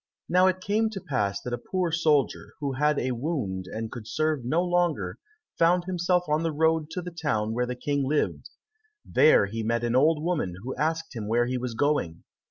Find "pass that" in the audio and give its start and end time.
0.99-1.53